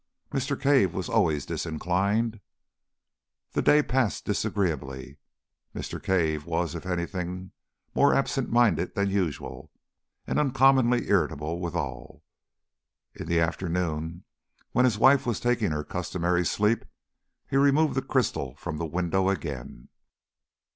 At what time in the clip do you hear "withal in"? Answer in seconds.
11.59-13.27